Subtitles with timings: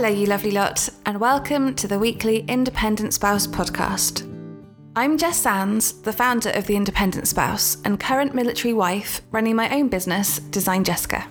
[0.00, 4.22] Hello, you lovely lot, and welcome to the weekly Independent Spouse podcast.
[4.94, 9.68] I'm Jess Sands, the founder of The Independent Spouse and current military wife running my
[9.74, 11.26] own business, Design Jessica.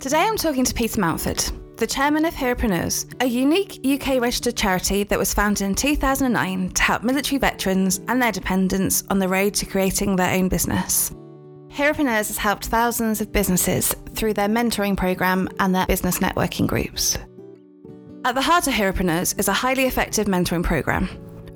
[0.00, 5.04] Today I'm talking to Peter Mountford, the chairman of Heropreneurs, a unique UK registered charity
[5.04, 9.54] that was founded in 2009 to help military veterans and their dependents on the road
[9.54, 11.12] to creating their own business.
[11.68, 17.16] Heropreneurs has helped thousands of businesses through their mentoring program and their business networking groups.
[18.24, 21.08] At the heart of Heropreneurs is a highly effective mentoring program.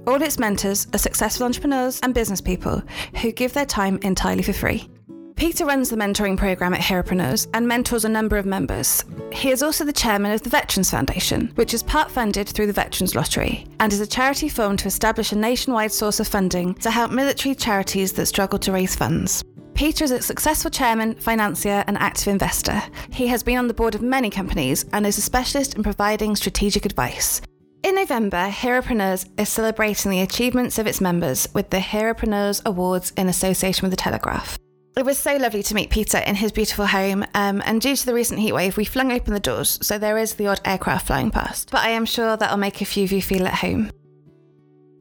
[0.07, 2.83] All its mentors are successful entrepreneurs and business people
[3.20, 4.89] who give their time entirely for free.
[5.34, 9.05] Peter runs the mentoring program at Heropreneurs and mentors a number of members.
[9.33, 12.73] He is also the chairman of the Veterans Foundation, which is part funded through the
[12.73, 16.92] Veterans Lottery, and is a charity formed to establish a nationwide source of funding to
[16.92, 19.42] help military charities that struggle to raise funds.
[19.75, 22.83] Peter is a successful chairman, financier, and active investor.
[23.11, 26.37] He has been on the board of many companies and is a specialist in providing
[26.37, 27.41] strategic advice.
[27.83, 33.29] In November, Heropreneurs is celebrating the achievements of its members with the Heropreneurs Awards in
[33.29, 34.56] association with the Telegraph.
[34.97, 38.07] It was so lovely to meet Peter in his beautiful home, um, and due to
[38.07, 41.31] the recent heatwave, we flung open the doors, so there is the odd aircraft flying
[41.31, 41.70] past.
[41.70, 43.91] But I am sure that'll make a few of you feel at home.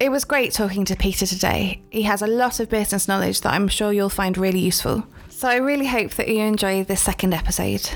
[0.01, 1.79] It was great talking to Peter today.
[1.91, 5.05] He has a lot of business knowledge that I'm sure you'll find really useful.
[5.29, 7.87] So I really hope that you enjoy this second episode.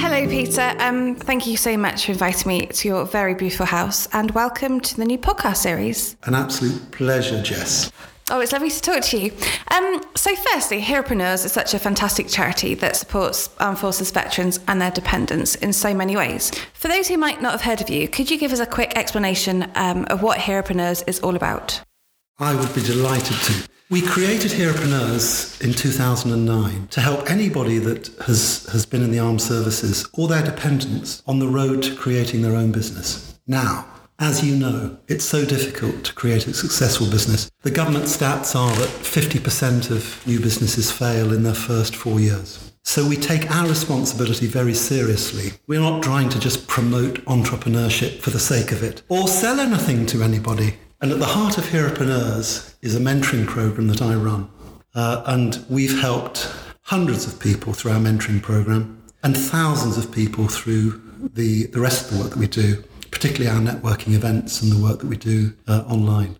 [0.00, 0.74] Hello, Peter.
[0.78, 4.80] Um, thank you so much for inviting me to your very beautiful house and welcome
[4.80, 6.16] to the new podcast series.
[6.24, 7.92] An absolute pleasure, Jess.
[8.28, 9.32] Oh, it's lovely to talk to you.
[9.70, 14.82] Um, so, firstly, Heropreneurs is such a fantastic charity that supports armed forces veterans and
[14.82, 16.50] their dependents in so many ways.
[16.74, 18.94] For those who might not have heard of you, could you give us a quick
[18.96, 21.80] explanation um, of what Heropreneurs is all about?
[22.40, 23.68] I would be delighted to.
[23.90, 29.40] We created Heropreneurs in 2009 to help anybody that has, has been in the armed
[29.40, 33.38] services or their dependents on the road to creating their own business.
[33.46, 33.86] Now,
[34.18, 37.50] as you know, it's so difficult to create a successful business.
[37.62, 42.72] The government stats are that 50% of new businesses fail in their first four years.
[42.82, 45.52] So we take our responsibility very seriously.
[45.66, 50.06] We're not trying to just promote entrepreneurship for the sake of it or sell anything
[50.06, 50.76] to anybody.
[51.00, 54.48] And at the heart of Heropreneurs is a mentoring program that I run.
[54.94, 56.50] Uh, and we've helped
[56.82, 61.02] hundreds of people through our mentoring program and thousands of people through
[61.34, 62.82] the, the rest of the work that we do,
[63.16, 66.36] particularly our networking events and the work that we do uh, online.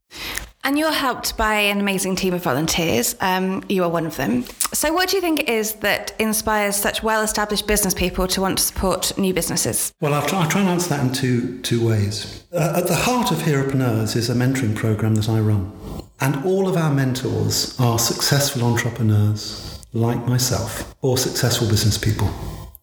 [0.62, 3.14] And you're helped by an amazing team of volunteers.
[3.20, 4.44] Um, you are one of them.
[4.75, 8.41] So, what do you think it is that inspires such well established business people to
[8.41, 9.92] want to support new businesses?
[10.00, 12.44] Well, I'll try, I'll try and answer that in two, two ways.
[12.53, 15.72] Uh, at the heart of Heropreneurs is a mentoring program that I run.
[16.20, 22.28] And all of our mentors are successful entrepreneurs like myself or successful business people.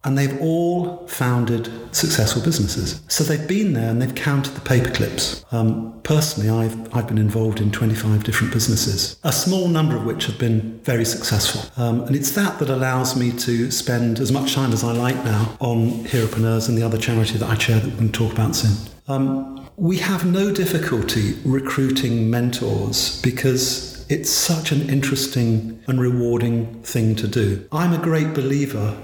[0.05, 3.01] And they've all founded successful businesses.
[3.07, 5.45] So they've been there and they've counted the paperclips.
[5.53, 10.25] Um, personally, I've, I've been involved in 25 different businesses, a small number of which
[10.25, 11.61] have been very successful.
[11.81, 15.15] Um, and it's that that allows me to spend as much time as I like
[15.23, 18.55] now on Heropreneurs and the other charity that I chair that we can talk about
[18.55, 18.75] soon.
[19.07, 27.15] Um, we have no difficulty recruiting mentors because it's such an interesting and rewarding thing
[27.15, 27.67] to do.
[27.71, 28.97] I'm a great believer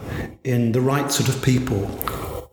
[0.44, 1.86] in the right sort of people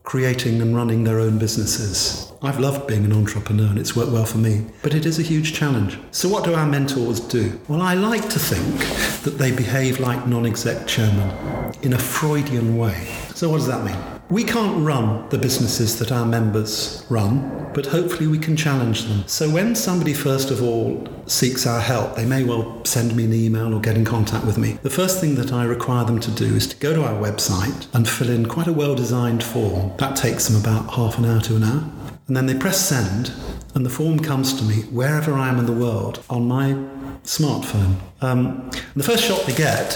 [0.05, 2.33] creating and running their own businesses.
[2.41, 5.23] I've loved being an entrepreneur and it's worked well for me, but it is a
[5.23, 5.99] huge challenge.
[6.13, 7.59] So, what do our mentors do?
[7.67, 8.79] Well, I like to think
[9.25, 13.13] that they behave like non exec chairman in a Freudian way.
[13.35, 14.16] So, what does that mean?
[14.29, 19.23] We can't run the businesses that our members run, but hopefully we can challenge them.
[19.29, 23.33] So when somebody first of all seeks our help, they may well send me an
[23.33, 24.81] email or get in contact with me.
[24.83, 27.87] The first thing that I require them to do is to go to our website
[27.95, 29.93] and fill in quite a well designed form.
[29.99, 31.89] That takes them about half an hour to an hour.
[32.27, 33.33] And then they press send,
[33.77, 36.73] and the form comes to me wherever I am in the world on my
[37.23, 37.95] smartphone.
[38.21, 39.95] Um, the first shot they get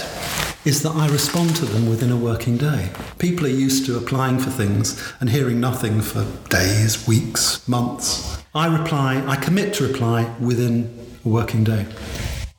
[0.63, 2.91] is that I respond to them within a working day.
[3.17, 8.37] People are used to applying for things and hearing nothing for days, weeks, months.
[8.53, 11.87] I reply, I commit to reply within a working day.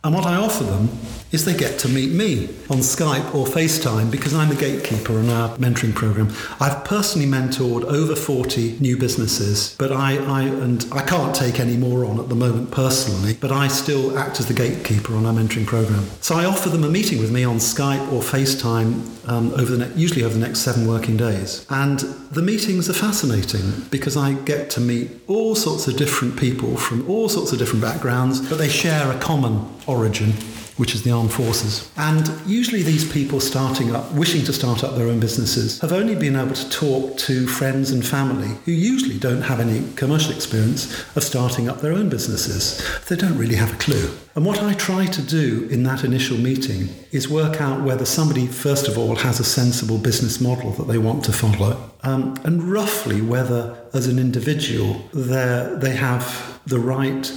[0.03, 0.88] And what I offer them
[1.32, 5.31] is they get to meet me on Skype or FaceTime because I'm a gatekeeper on
[5.31, 6.31] our mentoring program.
[6.61, 11.76] I've personally mentored over 40 new businesses, but I, I and I can't take any
[11.76, 15.32] more on at the moment personally, but I still act as the gatekeeper on our
[15.32, 16.05] mentoring program.
[16.20, 19.87] So I offer them a meeting with me on Skype or FaceTime um, over the
[19.87, 21.64] ne- usually over the next seven working days.
[21.70, 22.00] And
[22.31, 27.08] the meetings are fascinating because I get to meet all sorts of different people from
[27.08, 30.35] all sorts of different backgrounds, but they share a common origin
[30.82, 31.88] which is the armed forces.
[31.96, 36.17] And usually these people starting up, wishing to start up their own businesses, have only
[36.17, 40.90] been able to talk to friends and family who usually don't have any commercial experience
[41.14, 42.82] of starting up their own businesses.
[43.08, 44.11] They don't really have a clue.
[44.34, 48.49] And what I try to do in that initial meeting is work out whether somebody,
[48.49, 52.64] first of all, has a sensible business model that they want to follow, um, and
[52.64, 57.31] roughly whether, as an individual, they have the right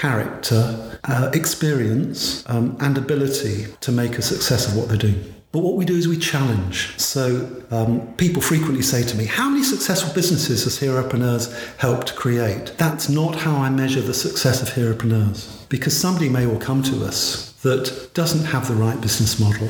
[0.00, 5.22] character, uh, experience, um, and ability to make a success of what they're doing.
[5.52, 6.96] But what we do is we challenge.
[6.98, 7.22] So
[7.70, 12.72] um, people frequently say to me, How many successful businesses has Heropreneurs helped create?
[12.78, 15.68] That's not how I measure the success of Heropreneurs.
[15.68, 19.68] Because somebody may all come to us that doesn't have the right business model,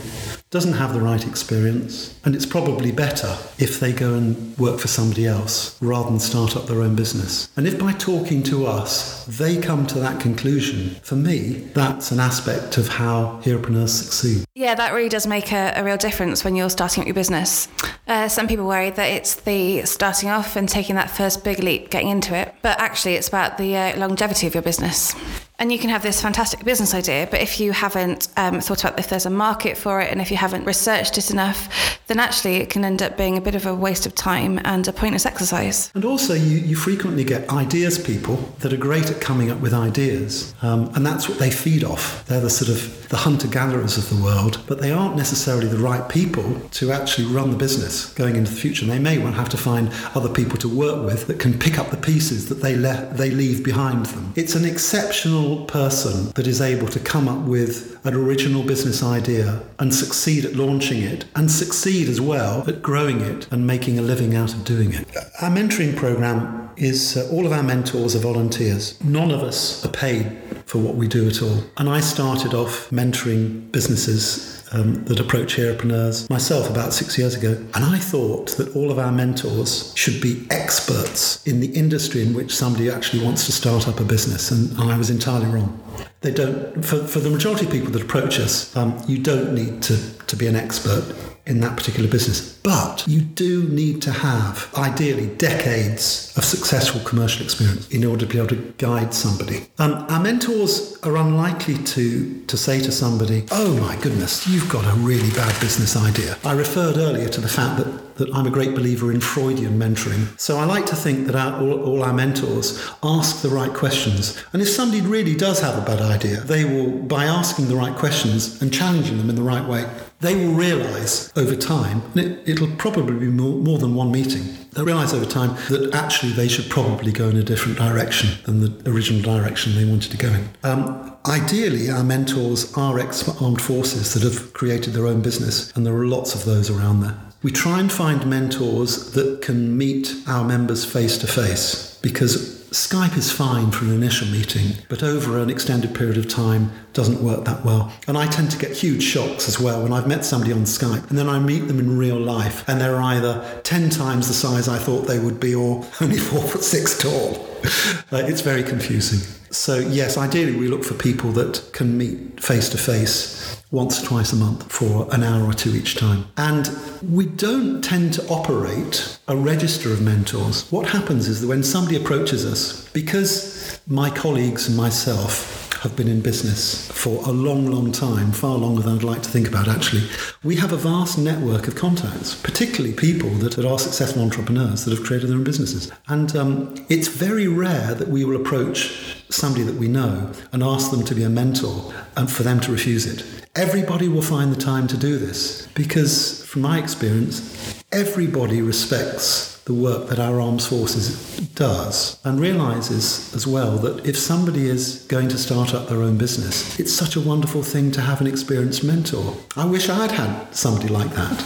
[0.50, 4.88] doesn't have the right experience, and it's probably better if they go and work for
[4.88, 7.48] somebody else rather than start up their own business.
[7.56, 12.18] And if by talking to us they come to that conclusion, for me, that's an
[12.18, 14.44] aspect of how Heropreneurs succeed.
[14.56, 17.68] Yeah, that really does make a, a real difference when you're starting up your business.
[18.08, 21.90] Uh, some people worry that it's the starting off and taking that first big leap,
[21.90, 25.14] getting into it, but actually it's about the uh, longevity of your business.
[25.60, 28.98] And you can have this fantastic business idea, but if you haven't um, thought about
[28.98, 31.68] if there's a market for it and if you haven't researched it enough,
[32.06, 34.88] then actually it can end up being a bit of a waste of time and
[34.88, 35.92] a pointless exercise.
[35.94, 39.74] And also, you, you frequently get ideas people that are great at coming up with
[39.74, 42.24] ideas, um, and that's what they feed off.
[42.26, 45.82] They're the sort of the hunter gatherers of the world, but they aren't necessarily the
[45.90, 48.84] right people to actually run the business going into the future.
[48.84, 51.78] And they may well have to find other people to work with that can pick
[51.78, 54.32] up the pieces that they, le- they leave behind them.
[54.36, 59.60] It's an exceptional person that is able to come up with an original business idea
[59.80, 64.02] and succeed at launching it and succeed as well at growing it and making a
[64.02, 65.06] living out of doing it.
[65.42, 69.02] Our mentoring program is uh, all of our mentors are volunteers.
[69.04, 71.64] None of us are paid for what we do at all.
[71.76, 77.52] And I started off mentoring businesses um, that approach entrepreneurs myself about six years ago.
[77.74, 82.34] And I thought that all of our mentors should be experts in the industry in
[82.34, 84.50] which somebody actually wants to start up a business.
[84.50, 85.80] And I was entirely wrong.
[86.20, 89.82] They don't, for, for the majority of people that approach us, um, you don't need
[89.82, 89.96] to,
[90.26, 91.04] to be an expert
[91.50, 92.58] in that particular business.
[92.62, 98.32] But you do need to have, ideally, decades of successful commercial experience in order to
[98.32, 99.66] be able to guide somebody.
[99.78, 104.84] Um, our mentors are unlikely to, to say to somebody, Oh my goodness, you've got
[104.84, 106.38] a really bad business idea.
[106.44, 110.38] I referred earlier to the fact that, that I'm a great believer in Freudian mentoring.
[110.38, 114.40] So I like to think that our, all, all our mentors ask the right questions.
[114.52, 117.96] And if somebody really does have a bad idea, they will, by asking the right
[117.96, 119.86] questions and challenging them in the right way,
[120.20, 124.42] they will realize over time, and it, will probably be more, more than one meeting,
[124.72, 128.60] they'll realize over time that actually they should probably go in a different direction than
[128.60, 130.48] the original direction they wanted to go in.
[130.62, 135.86] Um, ideally, our mentors are ex armed forces that have created their own business, and
[135.86, 137.18] there are lots of those around there.
[137.42, 143.16] We try and find mentors that can meet our members face to face because Skype
[143.16, 147.44] is fine for an initial meeting, but over an extended period of time doesn't work
[147.44, 147.92] that well.
[148.06, 151.10] And I tend to get huge shocks as well when I've met somebody on Skype
[151.10, 154.68] and then I meet them in real life and they're either 10 times the size
[154.68, 157.46] I thought they would be or only four foot six tall.
[158.12, 159.20] Uh, it's very confusing.
[159.50, 164.06] So, yes, ideally we look for people that can meet face to face once or
[164.06, 166.26] twice a month for an hour or two each time.
[166.36, 166.68] And
[167.02, 170.70] we don't tend to operate a register of mentors.
[170.72, 176.08] What happens is that when somebody approaches us, because my colleagues and myself have been
[176.08, 179.66] in business for a long, long time, far longer than I'd like to think about
[179.66, 180.02] actually,
[180.44, 185.06] we have a vast network of contacts, particularly people that are successful entrepreneurs that have
[185.06, 185.90] created their own businesses.
[186.08, 190.90] And um, it's very rare that we will approach somebody that we know and ask
[190.90, 193.24] them to be a mentor and for them to refuse it.
[193.54, 199.80] Everybody will find the time to do this because, from my experience, everybody respects the
[199.80, 205.28] work that our armed forces does and realizes as well that if somebody is going
[205.28, 208.82] to start up their own business, it's such a wonderful thing to have an experienced
[208.82, 209.36] mentor.
[209.56, 211.36] I wish I'd had somebody like that.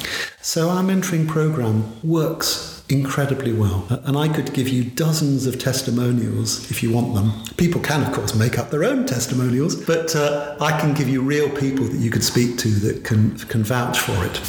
[0.40, 3.87] So our mentoring program works incredibly well.
[4.04, 7.33] And I could give you dozens of testimonials if you want them.
[7.59, 11.21] People can, of course, make up their own testimonials, but uh, I can give you
[11.21, 14.40] real people that you could speak to that can, can vouch for it.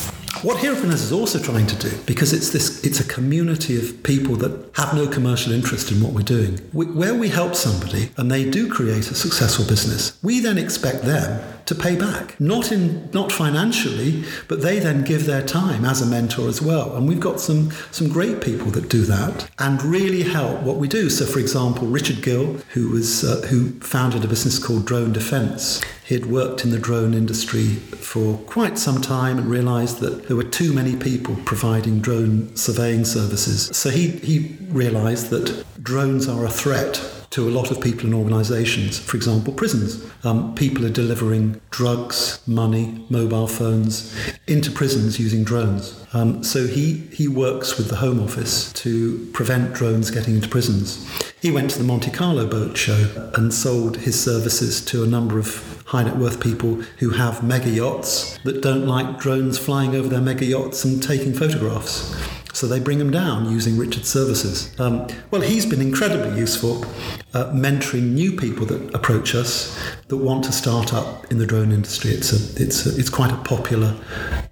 [0.42, 4.36] What Heropreneurs is also trying to do, because it's this, it's a community of people
[4.38, 6.60] that have no commercial interest in what we're doing.
[6.74, 11.04] We, where we help somebody and they do create a successful business, we then expect
[11.04, 12.40] them to pay back.
[12.40, 16.96] Not in not financially, but they then give their time as a mentor as well.
[16.96, 20.88] And we've got some some great people that do that and really help what we
[20.88, 21.10] do.
[21.10, 25.82] So, for example, Richard Gill, who was uh, who founded a business called Drone Defence.
[26.06, 30.38] He had worked in the drone industry for quite some time and realised that there
[30.38, 33.76] were too many people providing drone surveying services.
[33.76, 36.98] So he, he realised that drones are a threat
[37.32, 39.00] to a lot of people and organisations.
[39.00, 40.04] For example, prisons.
[40.24, 44.16] Um, people are delivering drugs, money, mobile phones
[44.48, 46.06] into prisons using drones.
[46.14, 51.06] Um, so he, he works with the Home Office to prevent drones getting into prisons.
[51.42, 55.38] He went to the Monte Carlo boat show and sold his services to a number
[55.38, 60.08] of high net worth people who have mega yachts that don't like drones flying over
[60.08, 62.16] their mega yachts and taking photographs.
[62.56, 64.74] So they bring them down using Richard's services.
[64.80, 66.86] Um, well, he's been incredibly useful
[67.34, 71.74] uh, mentoring new people that approach us that want to start up in the drone
[71.74, 72.12] industry.
[72.12, 73.94] It's a, it's a, it's quite a popular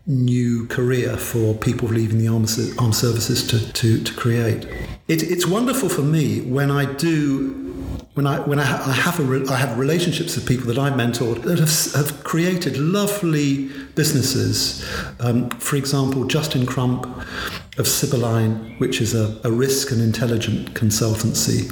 [0.05, 4.65] new career for people leaving the armed, armed services to, to, to create.
[5.07, 7.61] It, it's wonderful for me when I do
[8.15, 10.93] when I when I, ha- I have re- I have relationships with people that I've
[10.93, 14.85] mentored that have, have created lovely businesses.
[15.19, 17.07] Um, for example, Justin Crump
[17.77, 21.71] of Sibylline, which is a, a risk and intelligent consultancy.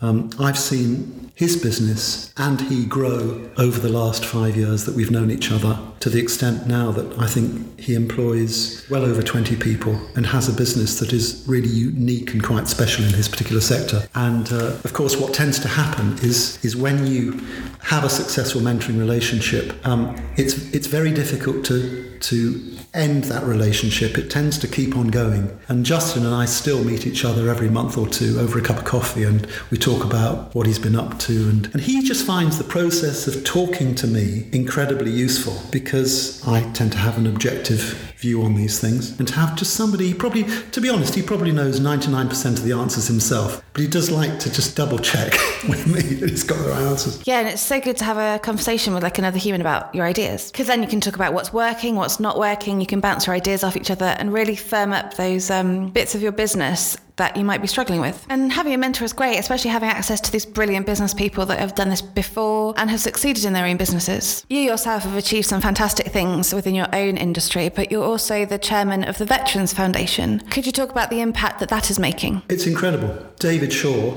[0.00, 5.10] Um, I've seen his business and he grow over the last five years that we've
[5.10, 9.56] known each other to the extent now that I think he employs well over 20
[9.56, 13.60] people and has a business that is really unique and quite special in his particular
[13.60, 14.06] sector.
[14.14, 17.40] And uh, of course, what tends to happen is, is when you
[17.84, 24.16] have a successful mentoring relationship, um, it's, it's very difficult to, to end that relationship.
[24.16, 25.58] It tends to keep on going.
[25.68, 28.78] And Justin and I still meet each other every month or two over a cup
[28.78, 31.48] of coffee and we talk about what he's been up to.
[31.50, 36.62] And, and he just finds the process of talking to me incredibly useful because I
[36.72, 40.44] tend to have an objective view on these things and to have just somebody, probably,
[40.72, 44.38] to be honest, he probably knows 99% of the answers himself, but he does like
[44.40, 45.32] to just double check
[45.68, 47.22] with me that he's got the right answers.
[47.26, 50.06] Yeah, and it's so good to have a conversation with like another human about your
[50.06, 53.26] ideas because then you can talk about what's working, what's not working, you can bounce
[53.26, 56.96] your ideas off each other and really firm up those um, bits of your business
[57.16, 58.26] that you might be struggling with.
[58.28, 61.58] And having a mentor is great, especially having access to these brilliant business people that
[61.58, 64.44] have done this before and have succeeded in their own businesses.
[64.48, 68.58] You yourself have achieved some fantastic things within your own industry, but you're also the
[68.58, 70.40] chairman of the Veterans Foundation.
[70.50, 72.42] Could you talk about the impact that that is making?
[72.48, 73.24] It's incredible.
[73.38, 74.10] David Shaw,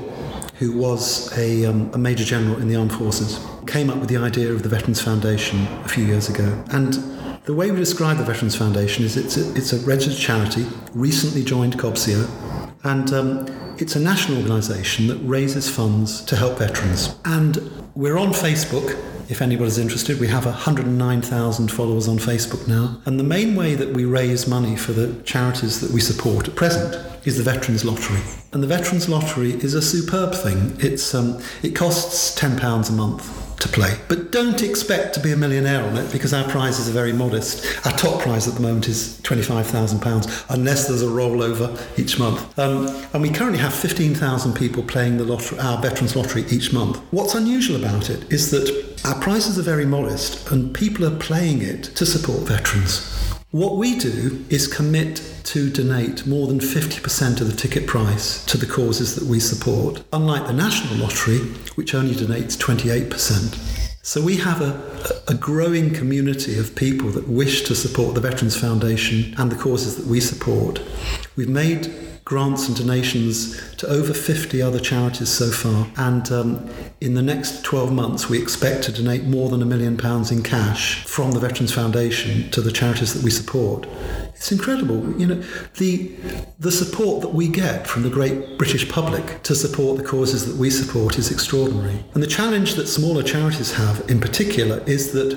[0.60, 4.18] who was a, um, a major general in the armed forces, came up with the
[4.18, 6.64] idea of the Veterans Foundation a few years ago.
[6.72, 6.94] And
[7.46, 11.44] the way we describe the Veterans Foundation is it's a, it's a registered charity, recently
[11.44, 12.28] joined Cobseo,
[12.84, 17.16] and um, it's a national organisation that raises funds to help veterans.
[17.26, 17.58] And
[17.96, 18.92] we're on Facebook.
[19.30, 23.02] If anybody's interested, we have 109,000 followers on Facebook now.
[23.06, 26.56] And the main way that we raise money for the charities that we support at
[26.56, 26.96] present
[27.28, 28.22] is the Veterans Lottery.
[28.54, 30.78] And the Veterans Lottery is a superb thing.
[30.80, 33.98] It's, um, it costs £10 a month to play.
[34.08, 37.66] But don't expect to be a millionaire on it because our prizes are very modest.
[37.86, 42.58] Our top prize at the moment is £25,000 unless there's a rollover each month.
[42.60, 46.98] Um, and we currently have 15,000 people playing the lottery, our Veterans Lottery each month.
[47.12, 51.62] What's unusual about it is that our prizes are very modest and people are playing
[51.62, 53.37] it to support veterans.
[53.52, 58.58] What we do is commit to donate more than 50% of the ticket price to
[58.58, 61.40] the causes that we support, unlike the National Lottery,
[61.76, 63.56] which only donates 28%.
[64.04, 68.60] So we have a, a growing community of people that wish to support the Veterans
[68.60, 70.82] Foundation and the causes that we support.
[71.38, 71.90] We've made
[72.28, 75.88] grants and donations to over 50 other charities so far.
[75.96, 76.70] And um,
[77.00, 80.44] in the next 12 months, we expect to donate more than a million pounds in
[80.44, 83.88] cash from the Veterans Foundation to the charities that we support.
[84.38, 85.20] It's incredible.
[85.20, 85.44] You know,
[85.78, 86.12] the,
[86.60, 90.56] the support that we get from the great British public to support the causes that
[90.56, 92.04] we support is extraordinary.
[92.14, 95.36] And the challenge that smaller charities have in particular is that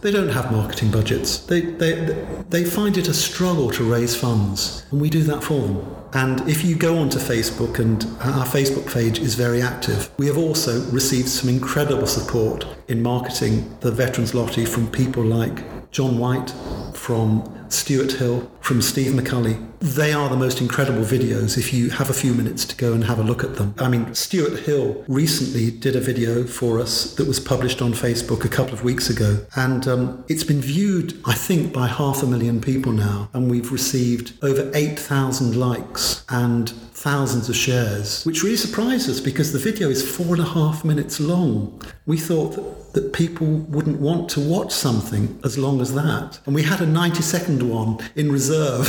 [0.00, 1.38] they don't have marketing budgets.
[1.38, 5.60] They, they, they find it a struggle to raise funds, and we do that for
[5.60, 5.96] them.
[6.12, 10.38] And if you go onto Facebook, and our Facebook page is very active, we have
[10.38, 16.54] also received some incredible support in marketing the Veterans Lottery from people like John White,
[16.94, 19.64] from Stuart Hill, from Steve McCulley.
[19.80, 23.04] They are the most incredible videos if you have a few minutes to go and
[23.04, 23.74] have a look at them.
[23.78, 28.44] I mean, Stuart Hill recently did a video for us that was published on Facebook
[28.44, 32.26] a couple of weeks ago, and um, it's been viewed, I think, by half a
[32.26, 36.72] million people now, and we've received over 8,000 likes and
[37.06, 40.84] thousands of shares, which really surprised us because the video is four and a half
[40.84, 41.80] minutes long.
[42.04, 46.40] We thought that, that people wouldn't want to watch something as long as that.
[46.46, 48.88] And we had a 90 second one in reserve,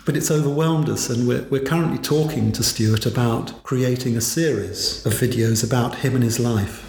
[0.06, 1.08] but it's overwhelmed us.
[1.08, 6.16] And we're, we're currently talking to Stuart about creating a series of videos about him
[6.16, 6.84] and his life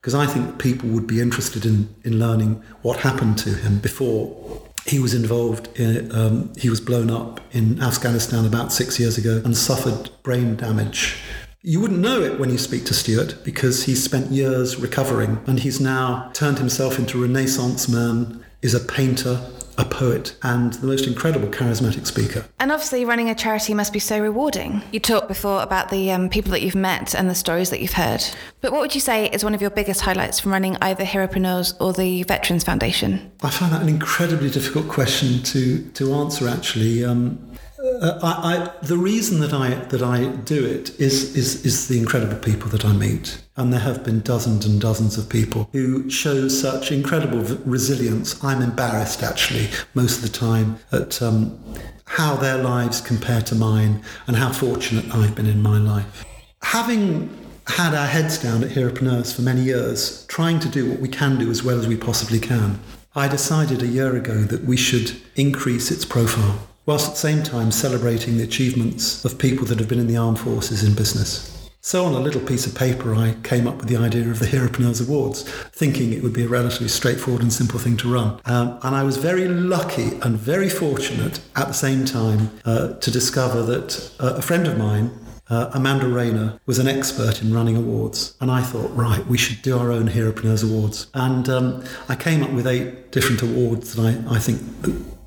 [0.00, 4.67] because I think people would be interested in, in learning what happened to him before
[4.88, 9.42] he was involved in, um, he was blown up in Afghanistan about six years ago
[9.44, 11.16] and suffered brain damage.
[11.62, 15.60] You wouldn't know it when you speak to Stuart because he's spent years recovering and
[15.60, 19.40] he's now turned himself into a renaissance man, is a painter,
[19.78, 22.44] a poet, and the most incredible charismatic speaker.
[22.58, 24.82] And obviously, running a charity must be so rewarding.
[24.92, 27.92] You talked before about the um, people that you've met and the stories that you've
[27.92, 28.24] heard.
[28.60, 31.74] But what would you say is one of your biggest highlights from running either Heropreneurs
[31.80, 33.30] or the Veterans Foundation?
[33.42, 37.04] I find that an incredibly difficult question to, to answer, actually.
[37.04, 37.38] Um,
[37.78, 41.98] uh, I, I, the reason that I that I do it is, is is the
[41.98, 46.10] incredible people that I meet, and there have been dozens and dozens of people who
[46.10, 48.42] show such incredible resilience.
[48.42, 51.58] I'm embarrassed actually most of the time at um,
[52.04, 56.24] how their lives compare to mine and how fortunate I've been in my life.
[56.62, 57.30] Having
[57.68, 61.38] had our heads down at Heropreneurs for many years, trying to do what we can
[61.38, 62.80] do as well as we possibly can,
[63.14, 67.42] I decided a year ago that we should increase its profile whilst at the same
[67.42, 71.54] time celebrating the achievements of people that have been in the armed forces in business.
[71.82, 74.46] So, on a little piece of paper, I came up with the idea of the
[74.46, 75.42] Heropreneurs Awards,
[75.72, 78.40] thinking it would be a relatively straightforward and simple thing to run.
[78.46, 83.10] Um, and I was very lucky and very fortunate at the same time uh, to
[83.10, 85.10] discover that uh, a friend of mine,
[85.50, 89.60] uh, Amanda Rayner was an expert in running awards, and I thought, right, we should
[89.60, 91.06] do our own Heropreneurs Awards.
[91.12, 94.60] And um, I came up with eight different awards that I, I think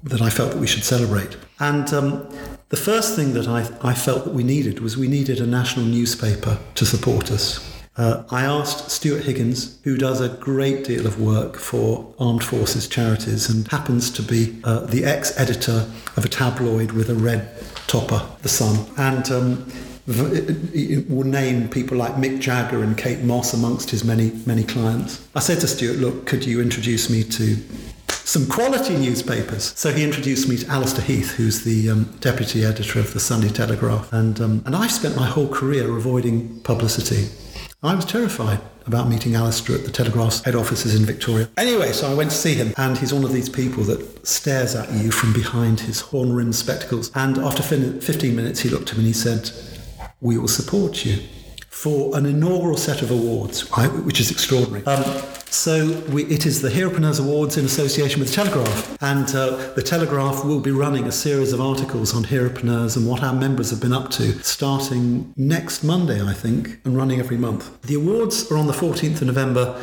[0.03, 1.38] that I felt that we should celebrate.
[1.62, 2.27] And um,
[2.70, 5.86] the first thing that I, I felt that we needed was we needed a national
[5.86, 7.68] newspaper to support us.
[7.98, 12.88] Uh, I asked Stuart Higgins, who does a great deal of work for armed forces
[12.88, 15.88] charities and happens to be uh, the ex editor
[16.18, 17.48] of a tabloid with a red
[17.86, 18.88] topper, The Sun.
[18.98, 19.72] And um,
[20.08, 25.27] will name people like Mick Jagger and Kate Moss amongst his many, many clients.
[25.36, 27.58] I said to Stuart, look, could you introduce me to
[28.25, 29.78] some quality newspapers.
[29.78, 33.50] So he introduced me to Allister Heath, who's the um, deputy editor of the Sunday
[33.50, 34.12] Telegraph.
[34.13, 37.30] And, um, and I've spent my whole career avoiding publicity.
[37.84, 41.50] I was terrified about meeting Alastair at the Telegraph's head offices in Victoria.
[41.58, 44.76] Anyway, so I went to see him, and he's one of these people that stares
[44.76, 47.12] at you from behind his horn rimmed spectacles.
[47.15, 49.52] And after 15 minutes, he looked at me and he said,
[50.19, 51.24] We will support you
[51.69, 53.67] for an inaugural set of awards,
[54.06, 54.86] which is extraordinary.
[54.86, 55.04] Um,
[55.52, 59.84] so we, it is the Heropreneurs Awards in association with the Telegraph, and uh, the
[59.84, 63.82] Telegraph will be running a series of articles on Heropreneurs and what our members have
[63.82, 67.82] been up to, starting next Monday, I think, and running every month.
[67.82, 69.78] The awards are on the 14th of November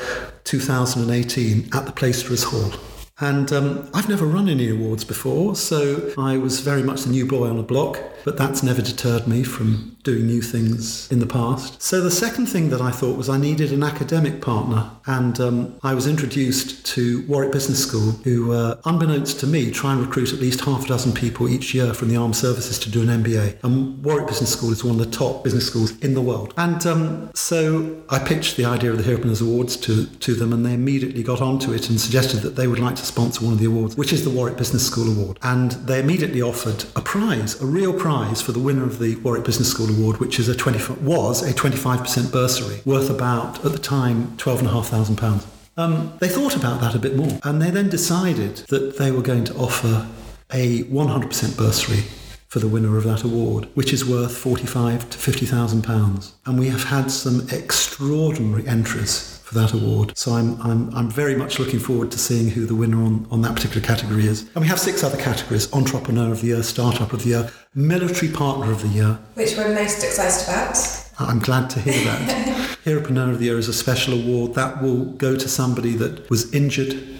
[0.44, 2.72] 2018 at the Plaisterers Hall.
[3.20, 7.26] And um, I've never run any awards before, so I was very much the new
[7.26, 11.26] boy on the block, but that's never deterred me from doing new things in the
[11.26, 11.82] past.
[11.82, 15.78] So the second thing that I thought was I needed an academic partner, and um,
[15.82, 20.32] I was introduced to Warwick Business School, who, uh, unbeknownst to me, try and recruit
[20.32, 23.08] at least half a dozen people each year from the armed services to do an
[23.22, 23.62] MBA.
[23.64, 26.54] And Warwick Business School is one of the top business schools in the world.
[26.56, 30.64] And um, so I pitched the idea of the Heropreneurs Awards to, to them, and
[30.64, 33.58] they immediately got onto it and suggested that they would like to sponsor one of
[33.58, 35.38] the awards, which is the Warwick Business School Award.
[35.42, 39.44] And they immediately offered a prize, a real prize for the winner of the Warwick
[39.44, 43.78] Business School Award, which is a 20, was a 25% bursary worth about, at the
[43.78, 45.44] time, £12,500.
[45.76, 49.22] Um, they thought about that a bit more and they then decided that they were
[49.22, 50.08] going to offer
[50.52, 52.02] a 100% bursary
[52.48, 56.34] for the winner of that award, which is worth 45 to 50,000 pounds.
[56.46, 60.16] And we have had some extraordinary entries for that award.
[60.16, 63.42] So I'm, I'm, I'm very much looking forward to seeing who the winner on, on
[63.42, 64.42] that particular category is.
[64.54, 68.32] And we have six other categories Entrepreneur of the Year, Startup of the Year, Military
[68.32, 69.18] Partner of the Year.
[69.34, 70.76] Which we're most excited about.
[71.18, 72.78] I'm glad to hear that.
[72.84, 76.52] Heropreneur of the Year is a special award that will go to somebody that was
[76.54, 77.18] injured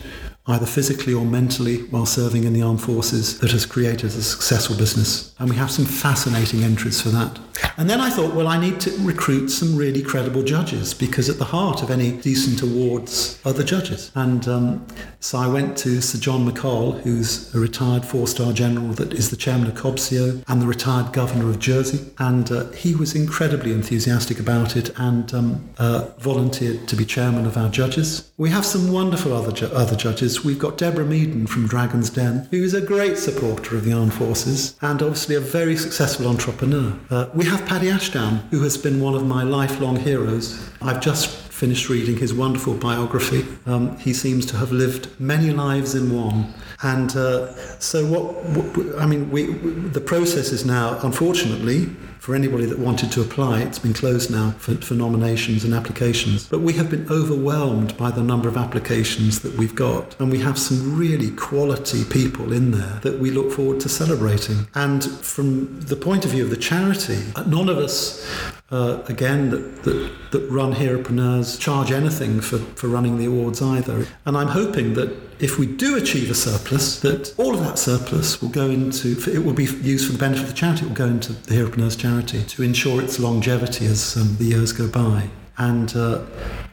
[0.48, 4.76] either physically or mentally while serving in the armed forces that has created a successful
[4.76, 5.34] business.
[5.38, 7.38] And we have some fascinating entries for that.
[7.76, 11.38] And then I thought, well, I need to recruit some really credible judges because at
[11.38, 14.10] the heart of any decent awards are the judges.
[14.14, 14.86] And um,
[15.20, 19.36] so I went to Sir John McColl, who's a retired four-star general that is the
[19.36, 22.10] chairman of Cobseo and the retired governor of Jersey.
[22.18, 27.46] And uh, he was incredibly enthusiastic about it and um, uh, volunteered to be chairman
[27.46, 28.30] of our judges.
[28.36, 32.48] We have some wonderful other, ju- other judges we've got Deborah Meaden from Dragon's Den,
[32.50, 36.98] who is a great supporter of the armed forces and obviously a very successful entrepreneur.
[37.10, 40.70] Uh, we have Paddy Ashdown, who has been one of my lifelong heroes.
[40.82, 43.44] I've just finished reading his wonderful biography.
[43.66, 46.54] Um, he seems to have lived many lives in one.
[46.82, 51.88] And uh, so, what, what, I mean, we, the process is now, unfortunately,
[52.28, 56.46] for anybody that wanted to apply, it's been closed now for, for nominations and applications.
[56.46, 60.14] But we have been overwhelmed by the number of applications that we've got.
[60.20, 64.68] And we have some really quality people in there that we look forward to celebrating.
[64.74, 68.30] And from the point of view of the charity, none of us
[68.70, 74.06] uh, again, that, that, that run Heropreneurs charge anything for, for running the awards either.
[74.26, 78.42] And I'm hoping that if we do achieve a surplus, that all of that surplus
[78.42, 80.96] will go into, it will be used for the benefit of the charity, it will
[80.96, 85.28] go into the Heropreneurs charity to ensure its longevity as um, the years go by.
[85.56, 86.22] And uh,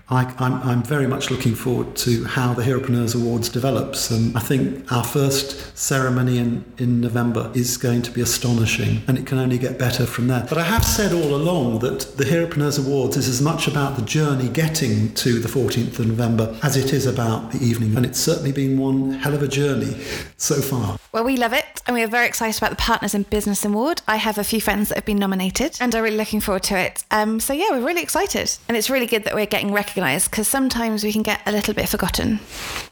[0.08, 4.12] I, am very much looking forward to how the Heropreneurs Awards develops.
[4.12, 9.18] And I think our first ceremony in, in November is going to be astonishing, and
[9.18, 10.46] it can only get better from there.
[10.48, 14.04] But I have said all along that the Heropreneurs Awards is as much about the
[14.04, 17.98] journey getting to the 14th of November as it is about the evening.
[17.98, 20.00] And it's certainly been one hell of a journey
[20.38, 21.00] so far.
[21.14, 24.04] Well, we love it, and we are very excited about the Partners in Business Award.
[24.08, 26.78] I have a few friends that have been nominated, and are really looking forward to
[26.78, 27.04] it.
[27.10, 28.56] Um, so, yeah, we're really excited.
[28.68, 31.74] And it's really good that we're getting recognised because sometimes we can get a little
[31.74, 32.40] bit forgotten.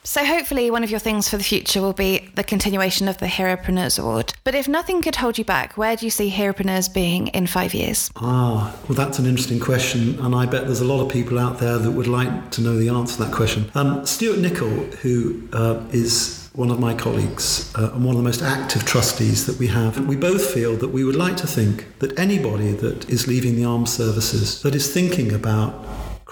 [0.04, 3.28] So, hopefully, one of your things for the future will be the continuation of the
[3.28, 4.34] Heropreneurs Award.
[4.44, 7.74] But if nothing could hold you back, where do you see Heropreneurs being in five
[7.74, 8.12] years?
[8.16, 11.60] Ah, well, that's an interesting question, and I bet there's a lot of people out
[11.60, 13.72] there that would like to know the answer to that question.
[13.76, 18.24] Um, Stuart Nicholl, who uh, is one of my colleagues uh, and one of the
[18.24, 20.08] most active trustees that we have.
[20.08, 23.66] We both feel that we would like to think that anybody that is leaving the
[23.66, 25.74] armed services that is thinking about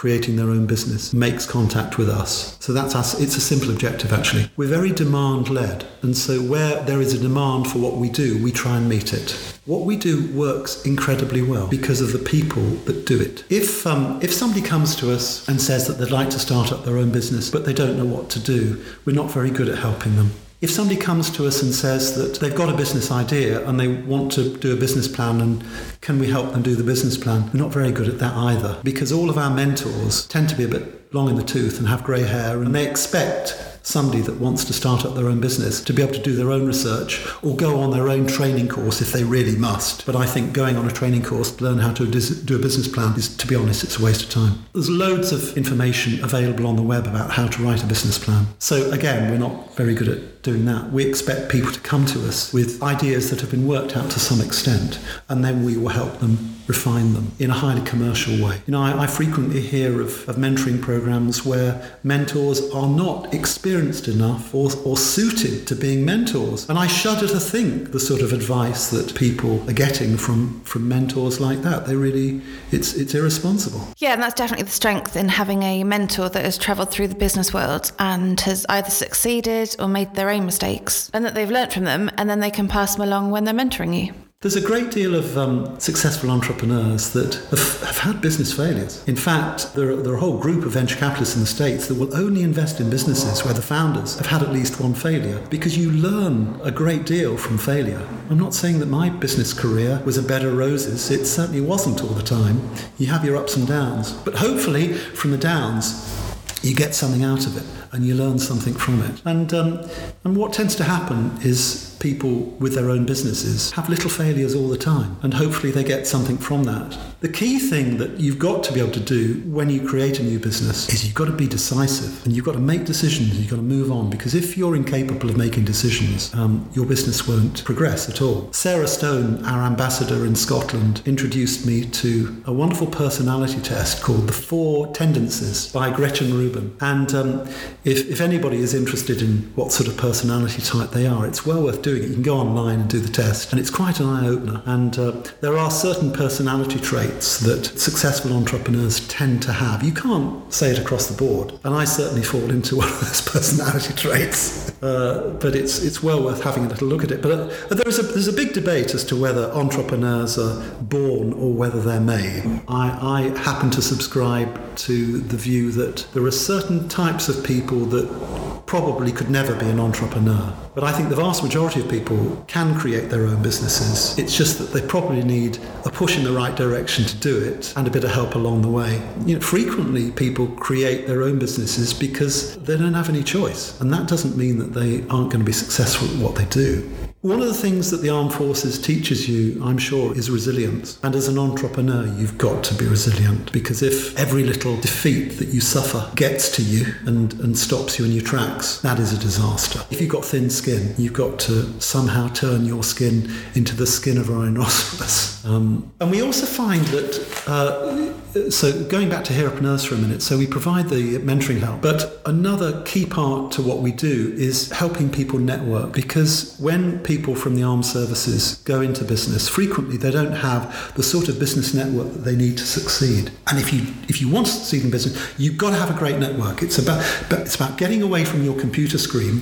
[0.01, 2.57] creating their own business makes contact with us.
[2.59, 3.21] So that's us.
[3.21, 4.49] It's a simple objective, actually.
[4.57, 5.85] We're very demand led.
[6.01, 9.13] And so where there is a demand for what we do, we try and meet
[9.13, 9.29] it.
[9.65, 13.43] What we do works incredibly well because of the people that do it.
[13.51, 16.83] If, um, if somebody comes to us and says that they'd like to start up
[16.83, 19.77] their own business, but they don't know what to do, we're not very good at
[19.77, 20.31] helping them.
[20.61, 23.87] If somebody comes to us and says that they've got a business idea and they
[23.87, 25.63] want to do a business plan and
[26.01, 28.79] can we help them do the business plan, we're not very good at that either
[28.83, 31.87] because all of our mentors tend to be a bit long in the tooth and
[31.87, 35.81] have grey hair and they expect somebody that wants to start up their own business
[35.83, 39.01] to be able to do their own research or go on their own training course
[39.01, 40.05] if they really must.
[40.05, 42.87] But I think going on a training course to learn how to do a business
[42.87, 44.63] plan is, to be honest, it's a waste of time.
[44.73, 48.47] There's loads of information available on the web about how to write a business plan.
[48.59, 50.91] So again, we're not very good at doing that.
[50.91, 54.19] We expect people to come to us with ideas that have been worked out to
[54.19, 58.61] some extent, and then we will help them refine them in a highly commercial way.
[58.67, 64.07] You know, I, I frequently hear of, of, mentoring programs where mentors are not experienced
[64.07, 66.69] enough or, or suited to being mentors.
[66.69, 70.87] And I shudder to think the sort of advice that people are getting from, from
[70.87, 71.85] mentors like that.
[71.85, 73.87] They really, it's, it's irresponsible.
[73.97, 77.15] Yeah, and that's definitely the strength in having a mentor that has travelled through the
[77.15, 81.73] business world and has either succeeded or made their own mistakes and that they've learnt
[81.73, 84.13] from them and then they can pass them along when they're mentoring you.
[84.41, 89.07] There's a great deal of um, successful entrepreneurs that have, have, had business failures.
[89.07, 91.87] In fact, there are, there are, a whole group of venture capitalists in the States
[91.87, 95.39] that will only invest in businesses where the founders have had at least one failure
[95.51, 98.01] because you learn a great deal from failure.
[98.31, 102.01] I'm not saying that my business career was a bed of roses, it certainly wasn't
[102.01, 102.67] all the time.
[102.97, 106.17] You have your ups and downs, but hopefully from the downs,
[106.63, 109.21] you get something out of it and you learn something from it.
[109.25, 109.89] And, um,
[110.23, 114.67] and what tends to happen is people with their own businesses have little failures all
[114.67, 116.97] the time, and hopefully they get something from that.
[117.19, 120.23] The key thing that you've got to be able to do when you create a
[120.23, 123.39] new business is you've got to be decisive and you've got to make decisions, and
[123.39, 127.27] you've got to move on, because if you're incapable of making decisions, um, your business
[127.27, 128.51] won't progress at all.
[128.51, 134.33] Sarah Stone, our ambassador in Scotland, introduced me to a wonderful personality test called The
[134.33, 136.75] Four Tendencies by Gretchen Rubin.
[136.81, 137.47] And um,
[137.83, 141.63] if, if anybody is interested in what sort of personality type they are, it's well
[141.63, 142.07] worth doing it.
[142.09, 144.61] You can go online and do the test, and it's quite an eye opener.
[144.65, 149.81] And uh, there are certain personality traits that successful entrepreneurs tend to have.
[149.83, 153.21] You can't say it across the board, and I certainly fall into one of those
[153.21, 154.69] personality traits.
[154.83, 157.21] Uh, but it's it's well worth having a little look at it.
[157.21, 161.33] But uh, there is a there's a big debate as to whether entrepreneurs are born
[161.33, 162.61] or whether they're made.
[162.67, 167.70] I, I happen to subscribe to the view that there are certain types of people
[167.79, 170.55] that probably could never be an entrepreneur.
[170.73, 174.17] But I think the vast majority of people can create their own businesses.
[174.17, 177.73] It's just that they probably need a push in the right direction to do it
[177.75, 179.01] and a bit of help along the way.
[179.25, 183.79] You know, frequently people create their own businesses because they don't have any choice.
[183.81, 186.89] And that doesn't mean that they aren't going to be successful at what they do.
[187.21, 190.99] One of the things that the armed forces teaches you, I'm sure, is resilience.
[191.03, 195.49] And as an entrepreneur, you've got to be resilient because if every little defeat that
[195.49, 199.19] you suffer gets to you and, and stops you in your tracks, that is a
[199.19, 199.85] disaster.
[199.91, 204.17] If you've got thin skin, you've got to somehow turn your skin into the skin
[204.17, 205.29] of a rhinoceros.
[205.43, 208.13] Um, and we also find that uh,
[208.49, 212.21] so going back to Heropreneurs for a minute, so we provide the mentoring help, but
[212.25, 217.63] another key part to what we do is helping people network because when from the
[217.63, 222.19] armed services go into business, frequently they don't have the sort of business network that
[222.19, 223.31] they need to succeed.
[223.47, 225.97] And if you if you want to succeed in business, you've got to have a
[225.97, 226.63] great network.
[226.63, 229.41] It's about it's about getting away from your computer screen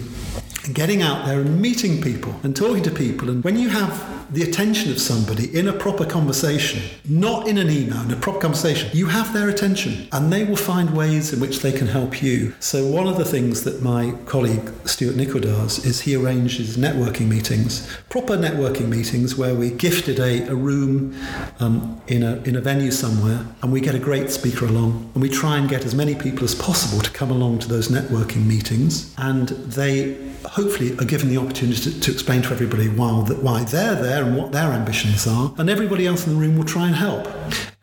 [0.65, 3.29] and getting out there and meeting people and talking to people.
[3.29, 7.69] And when you have the attention of somebody in a proper conversation, not in an
[7.69, 11.39] email, in a proper conversation, you have their attention and they will find ways in
[11.39, 12.53] which they can help you.
[12.59, 17.27] So, one of the things that my colleague Stuart Nichol does is he arranges networking
[17.27, 21.15] meetings, proper networking meetings where we gifted a, a room
[21.59, 25.21] um, in, a, in a venue somewhere and we get a great speaker along and
[25.21, 28.45] we try and get as many people as possible to come along to those networking
[28.45, 33.63] meetings and they hopefully are given the opportunity to, to explain to everybody why, why
[33.65, 36.87] they're there and what their ambitions are, and everybody else in the room will try
[36.87, 37.27] and help.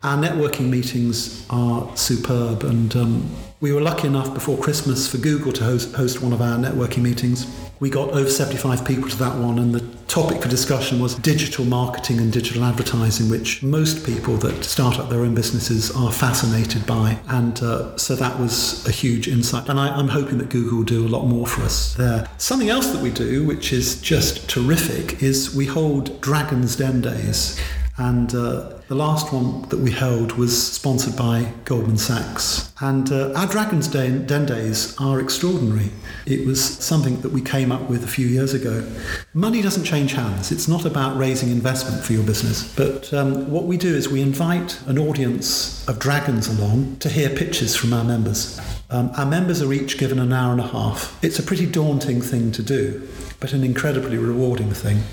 [0.03, 5.51] Our networking meetings are superb, and um, we were lucky enough before Christmas for Google
[5.53, 7.47] to host, host one of our networking meetings.
[7.79, 11.65] We got over 75 people to that one, and the topic for discussion was digital
[11.65, 16.85] marketing and digital advertising, which most people that start up their own businesses are fascinated
[16.85, 17.19] by.
[17.29, 19.69] And uh, so that was a huge insight.
[19.69, 22.29] And I, am hoping that Google will do a lot more for us there.
[22.37, 27.59] Something else that we do, which is just terrific, is we hold Dragon's Den Days.
[27.97, 32.71] And uh, the last one that we held was sponsored by Goldman Sachs.
[32.79, 35.89] And uh, our Dragon's Den, Den Days are extraordinary.
[36.25, 38.87] It was something that we came up with a few years ago.
[39.33, 40.51] Money doesn't change hands.
[40.51, 42.73] It's not about raising investment for your business.
[42.75, 47.29] But um, what we do is we invite an audience of dragons along to hear
[47.29, 48.59] pitches from our members.
[48.89, 51.21] Um, our members are each given an hour and a half.
[51.23, 53.07] It's a pretty daunting thing to do,
[53.39, 55.03] but an incredibly rewarding thing.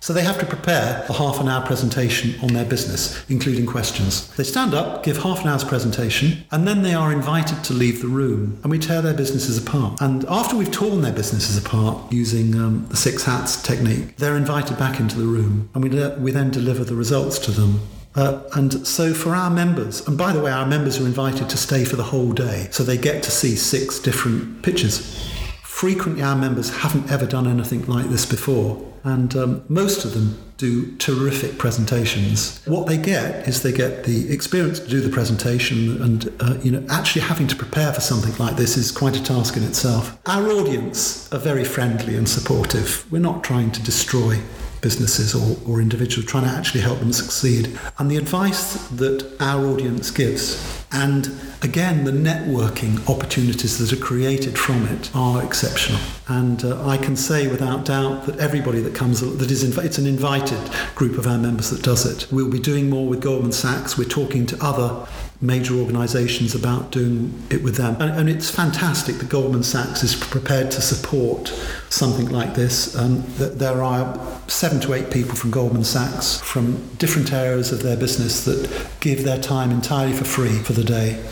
[0.00, 4.34] So they have to prepare a half an hour presentation on their business, including questions.
[4.36, 8.00] They stand up, give half an hour's presentation, and then they are invited to leave
[8.00, 10.00] the room, and we tear their businesses apart.
[10.00, 14.78] And after we've torn their businesses apart using um, the six hats technique, they're invited
[14.78, 17.80] back into the room, and we, we then deliver the results to them.
[18.18, 21.56] Uh, and so for our members, and by the way, our members are invited to
[21.56, 25.24] stay for the whole day, so they get to see six different pictures.
[25.62, 30.36] Frequently, our members haven't ever done anything like this before, and um, most of them
[30.56, 32.60] do terrific presentations.
[32.64, 36.72] What they get is they get the experience to do the presentation, and uh, you
[36.72, 40.18] know, actually having to prepare for something like this is quite a task in itself.
[40.26, 43.06] Our audience are very friendly and supportive.
[43.12, 44.40] We're not trying to destroy
[44.80, 47.78] businesses or, or individuals, trying to actually help them succeed.
[47.98, 51.30] And the advice that our audience gives, and
[51.62, 56.00] again, the networking opportunities that are created from it are exceptional.
[56.28, 59.98] And uh, I can say without doubt that everybody that comes, that is, inv- it's
[59.98, 60.58] an invited
[60.94, 62.30] group of our members that does it.
[62.32, 63.98] We'll be doing more with Goldman Sachs.
[63.98, 65.06] We're talking to other
[65.40, 67.94] major organisations about doing it with them.
[68.00, 71.48] And, and, it's fantastic that Goldman Sachs is prepared to support
[71.90, 72.96] something like this.
[72.96, 77.96] Um, there are seven to eight people from Goldman Sachs from different areas of their
[77.96, 81.24] business that give their time entirely for free for the day.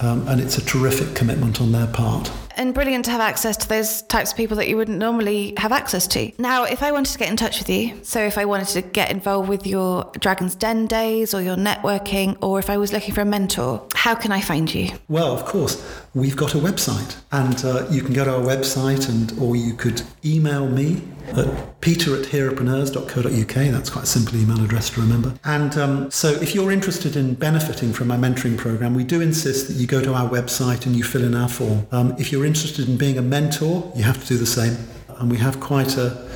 [0.00, 3.68] Um, and it's a terrific commitment on their part and brilliant to have access to
[3.68, 6.32] those types of people that you wouldn't normally have access to.
[6.38, 8.82] Now, if I wanted to get in touch with you, so if I wanted to
[8.82, 13.14] get involved with your Dragon's Den days or your networking, or if I was looking
[13.14, 14.90] for a mentor, how can I find you?
[15.08, 15.82] Well, of course,
[16.14, 19.74] we've got a website, and uh, you can go to our website, and or you
[19.74, 21.02] could email me
[21.34, 23.72] at peter at heropreneurs.co.uk.
[23.72, 25.34] That's quite a simple email address to remember.
[25.44, 29.68] And um, so if you're interested in benefiting from my mentoring program, we do insist
[29.68, 31.86] that you go to our website and you fill in our form.
[31.90, 34.76] Um, if you're interested in being a mentor, you have to do the same.
[35.18, 36.26] And we have quite a,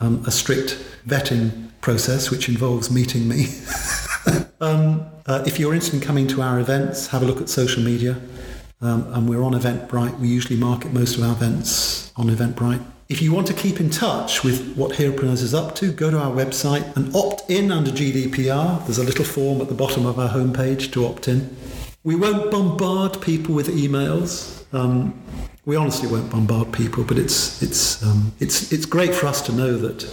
[0.00, 3.46] um, a strict vetting process, which involves meeting me.
[4.60, 7.82] um, uh, if you're interested in coming to our events, have a look at social
[7.82, 8.20] media.
[8.80, 10.18] Um, and we're on Eventbrite.
[10.18, 12.84] We usually market most of our events on Eventbrite.
[13.08, 16.18] If you want to keep in touch with what Heropreneurs is up to, go to
[16.18, 18.84] our website and opt in under GDPR.
[18.84, 21.54] There's a little form at the bottom of our homepage to opt in.
[22.02, 24.64] We won't bombard people with emails.
[24.74, 25.18] Um,
[25.66, 29.52] We honestly won't bombard people, but it's it's um, it's it's great for us to
[29.52, 30.04] know that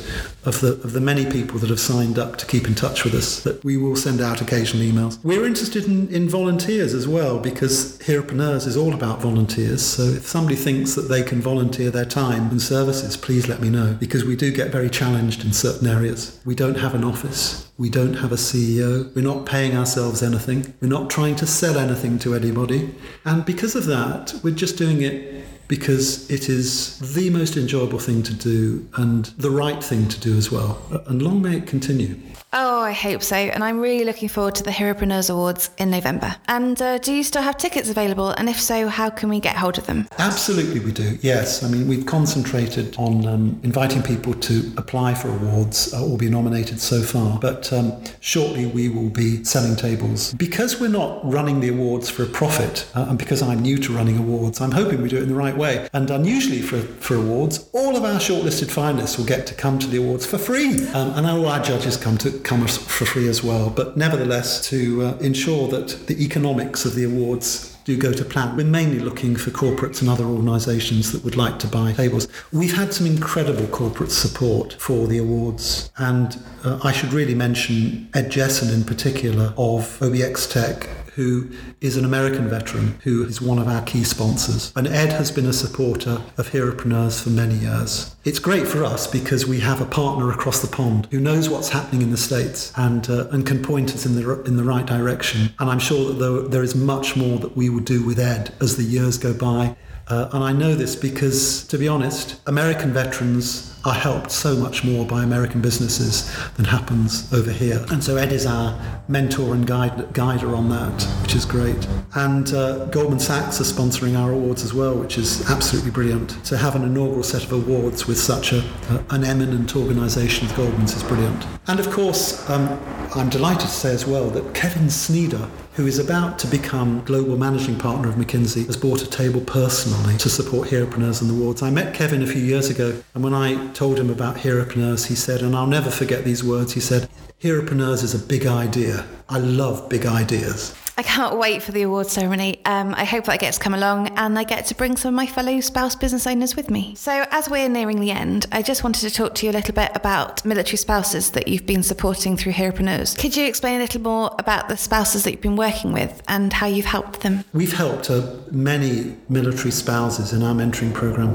[0.43, 3.13] of the of the many people that have signed up to keep in touch with
[3.13, 5.23] us, that we will send out occasional emails.
[5.23, 9.85] We're interested in, in volunteers as well because Heropreneurs is all about volunteers.
[9.85, 13.69] So if somebody thinks that they can volunteer their time and services, please let me
[13.69, 16.39] know because we do get very challenged in certain areas.
[16.45, 17.71] We don't have an office.
[17.77, 19.13] We don't have a CEO.
[19.15, 20.73] We're not paying ourselves anything.
[20.81, 22.93] We're not trying to sell anything to anybody.
[23.25, 28.21] And because of that, we're just doing it because it is the most enjoyable thing
[28.21, 30.81] to do and the right thing to do as well.
[31.07, 32.17] And long may it continue.
[32.53, 33.37] Oh, I hope so.
[33.37, 36.35] And I'm really looking forward to the Heropreneurs Awards in November.
[36.49, 38.31] And uh, do you still have tickets available?
[38.31, 40.09] And if so, how can we get hold of them?
[40.17, 41.17] Absolutely, we do.
[41.21, 41.63] Yes.
[41.63, 46.29] I mean, we've concentrated on um, inviting people to apply for awards uh, or be
[46.29, 47.39] nominated so far.
[47.39, 50.33] But um, shortly, we will be selling tables.
[50.33, 53.93] Because we're not running the awards for a profit, uh, and because I'm new to
[53.93, 55.60] running awards, I'm hoping we do it in the right way.
[55.93, 59.87] And unusually for, for awards, all of our shortlisted finalists will get to come to
[59.87, 60.87] the awards for free.
[60.89, 63.69] Um, and all our judges come to come for free as well.
[63.69, 68.55] But nevertheless, to uh, ensure that the economics of the awards do go to plan.
[68.55, 72.27] We're mainly looking for corporates and other organisations that would like to buy tables.
[72.51, 78.09] We've had some incredible corporate support for the awards, and uh, I should really mention
[78.13, 81.49] Ed Jessen in particular of OBX Tech who
[81.81, 84.71] is an American veteran who is one of our key sponsors.
[84.75, 88.15] And Ed has been a supporter of Heropreneurs for many years.
[88.23, 91.69] It's great for us because we have a partner across the pond who knows what's
[91.69, 94.85] happening in the States and, uh, and can point us in the, in the right
[94.85, 95.53] direction.
[95.59, 98.53] And I'm sure that there, there is much more that we will do with Ed
[98.61, 99.75] as the years go by.
[100.07, 104.83] Uh, and I know this because, to be honest, American veterans are helped so much
[104.83, 107.83] more by American businesses than happens over here.
[107.89, 111.87] And so Ed is our mentor and guide, guider on that, which is great.
[112.15, 116.43] And uh, Goldman Sachs are sponsoring our awards as well, which is absolutely brilliant.
[116.45, 118.59] To have an inaugural set of awards with such a,
[118.89, 121.45] uh, an eminent organisation as Goldman's is brilliant.
[121.67, 122.79] And of course, um,
[123.15, 127.37] I'm delighted to say as well that Kevin Sneader, who is about to become global
[127.37, 131.61] managing partner of McKinsey, has bought a table personally to support Heropreneurs and the Wards.
[131.61, 135.15] I met Kevin a few years ago, and when I told him about Heropreneurs, he
[135.15, 137.09] said, and I'll never forget these words, he said,
[137.41, 139.05] Heropreneurs is a big idea.
[139.29, 140.75] I love big ideas.
[140.97, 142.59] I can't wait for the award ceremony.
[142.65, 145.09] Um, I hope that I get to come along and I get to bring some
[145.09, 146.95] of my fellow spouse business owners with me.
[146.95, 149.73] So, as we're nearing the end, I just wanted to talk to you a little
[149.73, 153.17] bit about military spouses that you've been supporting through Heropreneurs.
[153.17, 156.51] Could you explain a little more about the spouses that you've been working with and
[156.51, 157.45] how you've helped them?
[157.53, 161.31] We've helped uh, many military spouses in our mentoring program.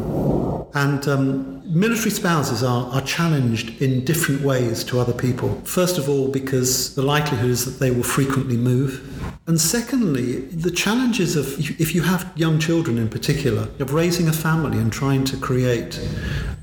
[0.74, 5.60] And um, military spouses are, are challenged in different ways to other people.
[5.64, 9.02] First of all, because the likelihood is that they will frequently move.
[9.46, 14.32] And secondly, the challenges of, if you have young children in particular, of raising a
[14.32, 16.00] family and trying to create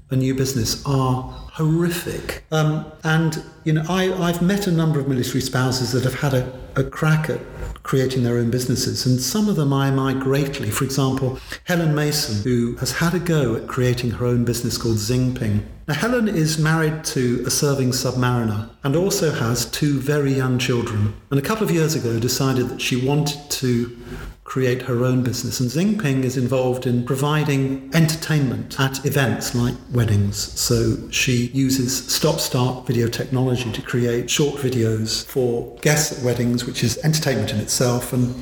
[0.10, 2.44] a new business are horrific.
[2.52, 6.34] Um, and, you know, I, I've met a number of military spouses that have had
[6.34, 7.40] a, a crack at
[7.84, 9.06] creating their own businesses.
[9.06, 10.70] And some of them I admire greatly.
[10.70, 14.98] For example, Helen Mason, who has had a go at creating her own business called
[14.98, 15.64] Xingping.
[15.86, 21.14] Now, Helen is married to a serving submariner and also has two very young children.
[21.30, 23.98] And a couple of years ago decided that she wanted to
[24.46, 25.60] create her own business.
[25.60, 30.38] And Xingping is involved in providing entertainment at events like weddings.
[30.38, 36.64] So she uses stop start video technology to create short videos for guests at weddings,
[36.64, 38.14] which is entertainment in itself.
[38.14, 38.34] And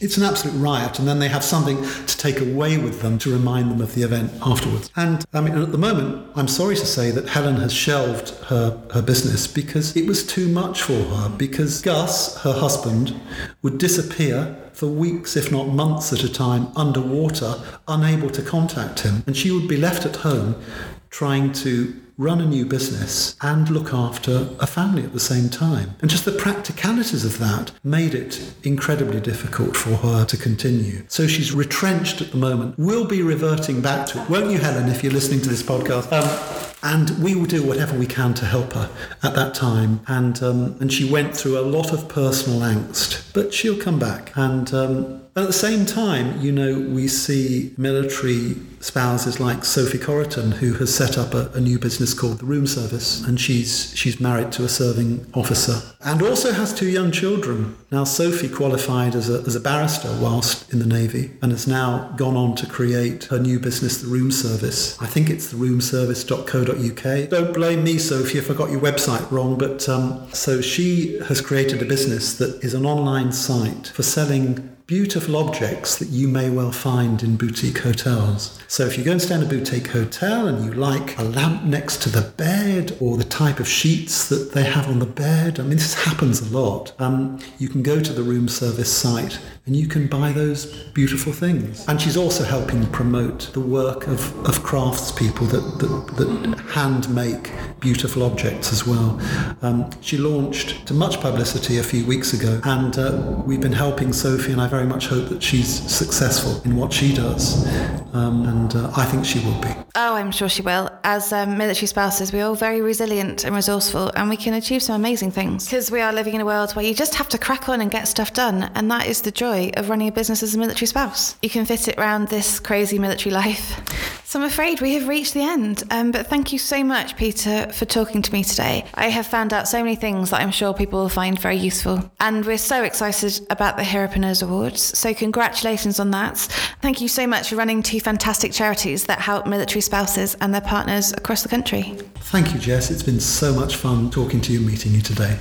[0.00, 3.32] it's an absolute riot, and then they have something to take away with them to
[3.32, 4.90] remind them of the event afterwards.
[4.96, 8.80] And I mean, at the moment, I'm sorry to say that Helen has shelved her,
[8.92, 11.28] her business because it was too much for her.
[11.28, 13.18] Because Gus, her husband,
[13.62, 17.54] would disappear for weeks, if not months at a time, underwater,
[17.88, 19.24] unable to contact him.
[19.26, 20.60] And she would be left at home
[21.08, 25.94] trying to run a new business and look after a family at the same time.
[26.00, 31.04] And just the practicalities of that made it incredibly difficult for her to continue.
[31.08, 32.76] So she's retrenched at the moment.
[32.78, 36.10] We'll be reverting back to it, won't you, Helen, if you're listening to this podcast?
[36.12, 38.90] Um, and we will do whatever we can to help her
[39.22, 40.00] at that time.
[40.06, 44.32] And um, and she went through a lot of personal angst, but she'll come back.
[44.36, 50.52] And um, at the same time, you know, we see military spouses like Sophie Corriton,
[50.52, 54.18] who has set up a, a, new business called the Room Service, and she's she's
[54.18, 57.76] married to a serving officer, and also has two young children.
[57.90, 62.14] Now, Sophie qualified as a, as a barrister whilst in the Navy, and has now
[62.16, 65.00] gone on to create her new business, the Room Service.
[65.02, 67.28] I think it's the roomservice.co.uk.
[67.28, 71.42] Don't blame me, Sophie, if I got your website wrong, but um, so she has
[71.42, 76.48] created a business that is an online site for selling beautiful objects that you may
[76.48, 78.62] well find in boutique hotels.
[78.68, 81.64] So if you go and stay in a boutique hotel and you like a lamp
[81.64, 85.58] next to the bed or the type of sheets that they have on the bed,
[85.58, 86.92] I mean, this happens a lot.
[87.00, 91.32] Um, you can go to the room service site and you can buy those beautiful
[91.32, 91.86] things.
[91.88, 97.50] And she's also helping promote the work of, of craftspeople that, that, that hand make
[97.80, 99.20] beautiful objects as well.
[99.62, 104.12] Um, she launched to much publicity a few weeks ago, and uh, we've been helping
[104.12, 107.66] Sophie, and I very much hope that she's successful in what she does.
[108.14, 109.68] Um, and uh, I think she will be.
[109.96, 110.90] Oh, I'm sure she will.
[111.02, 114.94] As um, military spouses, we're all very resilient and resourceful, and we can achieve some
[114.94, 115.64] amazing things.
[115.64, 117.90] Because we are living in a world where you just have to crack on and
[117.90, 120.86] get stuff done, and that is the joy of running a business as a military
[120.86, 121.36] spouse.
[121.42, 123.80] You can fit it around this crazy military life.
[124.24, 125.84] So I'm afraid we have reached the end.
[125.90, 128.84] Um, but thank you so much, Peter, for talking to me today.
[128.94, 132.10] I have found out so many things that I'm sure people will find very useful.
[132.18, 134.82] And we're so excited about the Heropreneurs Awards.
[134.82, 136.38] So congratulations on that.
[136.82, 140.60] Thank you so much for running two fantastic charities that help military spouses and their
[140.60, 141.96] partners across the country.
[142.16, 142.90] Thank you, Jess.
[142.90, 145.38] It's been so much fun talking to you and meeting you today.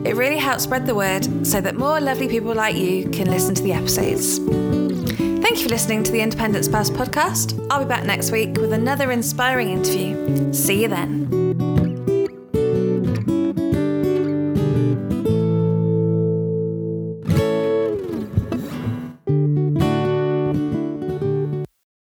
[0.06, 3.56] It really helps spread the word so that more lovely people like you can listen
[3.56, 4.40] to the episodes.
[5.54, 7.68] Thank you for listening to the Independent Spouse podcast.
[7.70, 10.52] I'll be back next week with another inspiring interview.
[10.52, 11.43] See you then.